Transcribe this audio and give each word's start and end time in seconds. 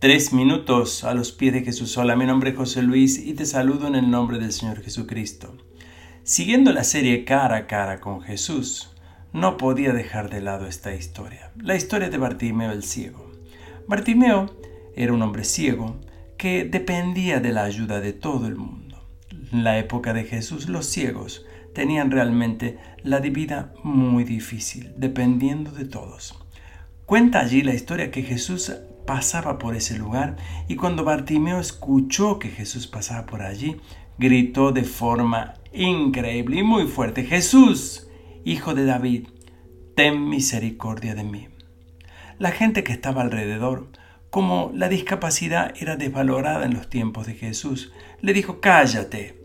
Tres 0.00 0.32
minutos 0.32 1.02
a 1.02 1.12
los 1.12 1.32
pies 1.32 1.52
de 1.52 1.64
Jesús. 1.64 1.98
Hola, 1.98 2.14
mi 2.14 2.24
nombre 2.24 2.50
es 2.50 2.56
José 2.56 2.82
Luis 2.82 3.18
y 3.18 3.34
te 3.34 3.44
saludo 3.44 3.88
en 3.88 3.96
el 3.96 4.08
nombre 4.08 4.38
del 4.38 4.52
Señor 4.52 4.80
Jesucristo. 4.80 5.56
Siguiendo 6.22 6.72
la 6.72 6.84
serie 6.84 7.24
cara 7.24 7.56
a 7.56 7.66
cara 7.66 7.98
con 7.98 8.20
Jesús, 8.20 8.94
no 9.32 9.56
podía 9.56 9.92
dejar 9.92 10.30
de 10.30 10.40
lado 10.40 10.68
esta 10.68 10.94
historia. 10.94 11.50
La 11.60 11.74
historia 11.74 12.10
de 12.10 12.16
Bartimeo 12.16 12.70
el 12.70 12.84
ciego. 12.84 13.32
Bartimeo 13.88 14.54
era 14.94 15.12
un 15.12 15.20
hombre 15.20 15.42
ciego 15.42 16.00
que 16.36 16.62
dependía 16.62 17.40
de 17.40 17.52
la 17.52 17.64
ayuda 17.64 17.98
de 17.98 18.12
todo 18.12 18.46
el 18.46 18.54
mundo. 18.54 19.04
En 19.50 19.64
la 19.64 19.80
época 19.80 20.12
de 20.12 20.22
Jesús 20.22 20.68
los 20.68 20.86
ciegos 20.86 21.44
tenían 21.74 22.12
realmente 22.12 22.78
la 23.02 23.18
vida 23.18 23.74
muy 23.82 24.22
difícil, 24.22 24.92
dependiendo 24.96 25.72
de 25.72 25.86
todos. 25.86 26.38
Cuenta 27.04 27.40
allí 27.40 27.62
la 27.62 27.74
historia 27.74 28.12
que 28.12 28.22
Jesús 28.22 28.72
pasaba 29.08 29.58
por 29.58 29.74
ese 29.74 29.96
lugar 29.96 30.36
y 30.68 30.76
cuando 30.76 31.02
Bartimeo 31.02 31.60
escuchó 31.60 32.38
que 32.38 32.50
Jesús 32.50 32.86
pasaba 32.86 33.24
por 33.24 33.40
allí, 33.40 33.80
gritó 34.18 34.70
de 34.70 34.84
forma 34.84 35.54
increíble 35.72 36.58
y 36.58 36.62
muy 36.62 36.86
fuerte, 36.86 37.24
Jesús, 37.24 38.10
hijo 38.44 38.74
de 38.74 38.84
David, 38.84 39.28
ten 39.96 40.28
misericordia 40.28 41.14
de 41.14 41.24
mí. 41.24 41.48
La 42.38 42.50
gente 42.50 42.84
que 42.84 42.92
estaba 42.92 43.22
alrededor, 43.22 43.88
como 44.28 44.72
la 44.74 44.90
discapacidad 44.90 45.72
era 45.80 45.96
desvalorada 45.96 46.66
en 46.66 46.74
los 46.74 46.90
tiempos 46.90 47.26
de 47.26 47.32
Jesús, 47.32 47.94
le 48.20 48.34
dijo, 48.34 48.60
cállate, 48.60 49.42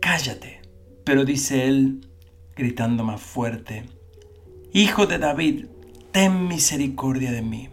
cállate. 0.00 0.60
Pero 1.02 1.24
dice 1.24 1.66
él, 1.66 2.06
gritando 2.54 3.02
más 3.02 3.20
fuerte, 3.20 3.82
Hijo 4.72 5.06
de 5.06 5.18
David, 5.18 5.66
ten 6.12 6.46
misericordia 6.46 7.32
de 7.32 7.42
mí. 7.42 7.68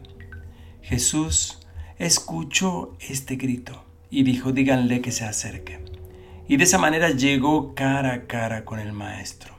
Jesús 0.89 1.59
escuchó 1.99 2.97
este 2.99 3.35
grito 3.35 3.85
y 4.09 4.23
dijo, 4.23 4.53
díganle 4.53 5.01
que 5.01 5.11
se 5.11 5.23
acerque. 5.23 5.85
Y 6.47 6.57
de 6.57 6.63
esa 6.63 6.79
manera 6.79 7.11
llegó 7.11 7.75
cara 7.75 8.11
a 8.11 8.25
cara 8.25 8.65
con 8.65 8.79
el 8.79 8.91
maestro. 8.91 9.53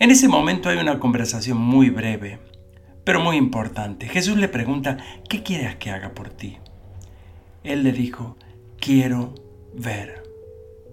En 0.00 0.10
ese 0.10 0.26
momento 0.26 0.68
hay 0.68 0.78
una 0.78 0.98
conversación 0.98 1.58
muy 1.58 1.88
breve, 1.88 2.40
pero 3.04 3.20
muy 3.20 3.36
importante. 3.36 4.08
Jesús 4.08 4.36
le 4.36 4.48
pregunta, 4.48 4.96
¿qué 5.28 5.44
quieres 5.44 5.76
que 5.76 5.92
haga 5.92 6.14
por 6.14 6.30
ti? 6.30 6.58
Él 7.62 7.84
le 7.84 7.92
dijo, 7.92 8.36
quiero 8.80 9.36
ver. 9.72 10.24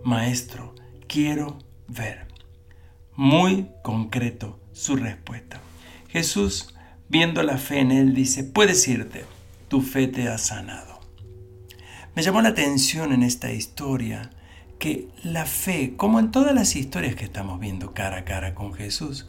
Maestro, 0.04 0.76
quiero 1.08 1.58
ver. 1.88 2.28
Muy 3.16 3.72
concreto 3.82 4.60
su 4.72 4.98
respuesta. 4.98 5.62
Jesús 6.10 6.76
Viendo 7.12 7.44
la 7.44 7.58
fe 7.58 7.82
en 7.82 7.92
él, 7.92 8.14
dice, 8.14 8.46
puedes 8.46 8.88
irte, 8.88 9.26
tu 9.68 9.82
fe 9.82 10.08
te 10.08 10.30
ha 10.30 10.38
sanado. 10.38 11.02
Me 12.16 12.22
llamó 12.22 12.42
la 12.42 12.48
atención 12.48 13.12
en 13.12 13.22
esta 13.22 13.52
historia 13.52 14.30
que 14.80 15.10
la 15.22 15.46
fe, 15.46 15.96
como 15.98 16.22
en 16.22 16.32
todas 16.32 16.56
las 16.56 16.78
historias 16.78 17.16
que 17.16 17.26
estamos 17.26 17.60
viendo 17.60 17.94
cara 17.94 18.20
a 18.20 18.24
cara 18.24 18.56
con 18.56 18.74
Jesús, 18.74 19.28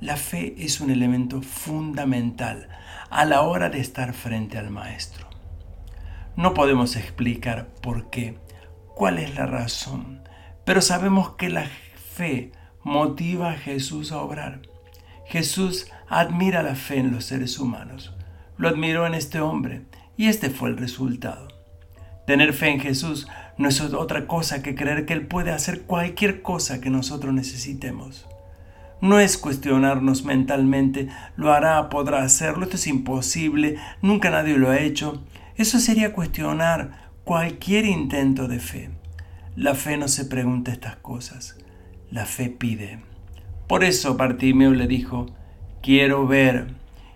la 0.00 0.16
fe 0.16 0.56
es 0.58 0.80
un 0.80 0.90
elemento 0.90 1.40
fundamental 1.40 2.68
a 3.10 3.24
la 3.24 3.42
hora 3.42 3.70
de 3.70 3.78
estar 3.78 4.12
frente 4.12 4.58
al 4.58 4.70
Maestro. 4.70 5.28
No 6.34 6.52
podemos 6.52 6.96
explicar 6.96 7.68
por 7.80 8.10
qué, 8.10 8.38
cuál 8.96 9.20
es 9.20 9.36
la 9.36 9.46
razón, 9.46 10.24
pero 10.64 10.82
sabemos 10.82 11.36
que 11.36 11.48
la 11.48 11.66
fe 12.12 12.50
motiva 12.82 13.52
a 13.52 13.56
Jesús 13.56 14.10
a 14.10 14.18
obrar. 14.18 14.62
Jesús 15.30 15.86
admira 16.08 16.64
la 16.64 16.74
fe 16.74 16.98
en 16.98 17.12
los 17.12 17.24
seres 17.26 17.60
humanos. 17.60 18.12
Lo 18.56 18.68
admiró 18.68 19.06
en 19.06 19.14
este 19.14 19.40
hombre 19.40 19.82
y 20.16 20.26
este 20.26 20.50
fue 20.50 20.70
el 20.70 20.76
resultado. 20.76 21.46
Tener 22.26 22.52
fe 22.52 22.70
en 22.70 22.80
Jesús 22.80 23.28
no 23.56 23.68
es 23.68 23.80
otra 23.80 24.26
cosa 24.26 24.60
que 24.60 24.74
creer 24.74 25.06
que 25.06 25.12
Él 25.12 25.28
puede 25.28 25.52
hacer 25.52 25.82
cualquier 25.82 26.42
cosa 26.42 26.80
que 26.80 26.90
nosotros 26.90 27.32
necesitemos. 27.32 28.26
No 29.00 29.20
es 29.20 29.38
cuestionarnos 29.38 30.24
mentalmente, 30.24 31.08
lo 31.36 31.52
hará, 31.52 31.88
podrá 31.90 32.24
hacerlo, 32.24 32.64
esto 32.64 32.74
es 32.74 32.88
imposible, 32.88 33.76
nunca 34.02 34.30
nadie 34.30 34.58
lo 34.58 34.68
ha 34.70 34.80
hecho. 34.80 35.22
Eso 35.54 35.78
sería 35.78 36.12
cuestionar 36.12 37.12
cualquier 37.22 37.84
intento 37.84 38.48
de 38.48 38.58
fe. 38.58 38.90
La 39.54 39.76
fe 39.76 39.96
no 39.96 40.08
se 40.08 40.24
pregunta 40.24 40.72
estas 40.72 40.96
cosas, 40.96 41.56
la 42.10 42.26
fe 42.26 42.50
pide. 42.50 42.98
Por 43.70 43.84
eso 43.84 44.16
Bartimeo 44.16 44.72
le 44.72 44.88
dijo, 44.88 45.26
quiero 45.80 46.26
ver. 46.26 46.74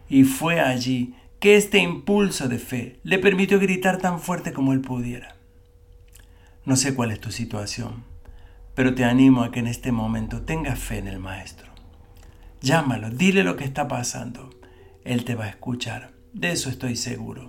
Y 0.09 0.23
fue 0.23 0.61
allí 0.61 1.17
que 1.41 1.57
este 1.57 1.79
impulso 1.79 2.47
de 2.47 2.61
fe 2.61 3.01
le 3.03 3.19
permitió 3.19 3.59
gritar 3.59 3.99
tan 3.99 4.21
fuerte 4.21 4.53
como 4.53 4.73
él 4.73 4.81
pudiera. 4.81 5.35
No 6.65 6.77
sé 6.77 6.95
cuál 6.95 7.11
es 7.11 7.19
tu 7.19 7.33
situación, 7.33 8.05
pero 8.77 8.95
te 8.95 9.03
animo 9.03 9.43
a 9.43 9.51
que 9.51 9.59
en 9.59 9.67
este 9.67 9.91
momento 9.91 10.43
tengas 10.43 10.79
fe 10.79 10.99
en 10.99 11.09
el 11.09 11.19
Maestro. 11.19 11.73
Llámalo, 12.61 13.11
dile 13.11 13.43
lo 13.43 13.57
que 13.57 13.65
está 13.65 13.89
pasando. 13.89 14.51
Él 15.03 15.25
te 15.25 15.35
va 15.35 15.47
a 15.47 15.51
escuchar, 15.51 16.13
de 16.35 16.53
eso 16.53 16.71
estoy 16.71 16.95
seguro. 16.95 17.49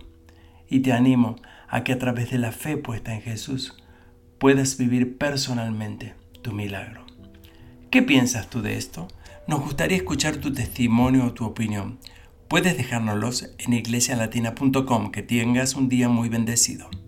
Y 0.67 0.79
te 0.79 0.94
animo 0.94 1.35
a 1.67 1.83
que 1.83 1.94
a 1.94 1.99
través 1.99 2.31
de 2.31 2.39
la 2.39 2.51
fe 2.51 2.75
puesta 2.75 3.13
en 3.13 3.21
Jesús 3.21 3.77
puedas 4.39 4.77
vivir 4.77 5.19
personalmente 5.19 6.15
tu 6.41 6.53
milagro. 6.53 7.04
¿Qué 7.95 8.01
piensas 8.01 8.50
tú 8.50 8.61
de 8.61 8.75
esto? 8.75 9.07
Nos 9.47 9.61
gustaría 9.61 9.95
escuchar 9.95 10.35
tu 10.35 10.51
testimonio 10.51 11.28
o 11.28 11.31
tu 11.31 11.45
opinión. 11.45 11.97
Puedes 12.50 12.75
dejárnoslos 12.75 13.51
en 13.57 13.72
iglesialatina.com. 13.72 15.11
Que 15.11 15.23
tengas 15.23 15.75
un 15.75 15.88
día 15.88 16.09
muy 16.09 16.28
bendecido. 16.28 16.89